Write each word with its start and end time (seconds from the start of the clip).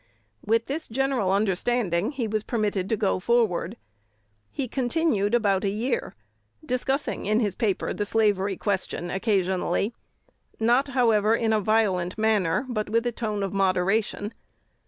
With 0.43 0.65
this 0.65 0.87
general 0.87 1.31
understanding, 1.31 2.13
he 2.13 2.27
was 2.27 2.41
permitted 2.41 2.89
to 2.89 2.97
go 2.97 3.19
forward. 3.19 3.77
He 4.49 4.67
continued 4.67 5.35
about 5.35 5.63
a 5.63 5.69
year, 5.69 6.15
discussing 6.65 7.27
in 7.27 7.39
his 7.39 7.53
paper 7.55 7.93
the 7.93 8.03
slavery 8.03 8.57
question 8.57 9.11
occasionally; 9.11 9.93
not, 10.59 10.87
however, 10.97 11.35
in 11.35 11.53
a 11.53 11.61
violent 11.61 12.17
manner, 12.17 12.65
but 12.67 12.89
with 12.89 13.05
a 13.05 13.11
tone 13.11 13.43
of 13.43 13.53
moderation. 13.53 14.33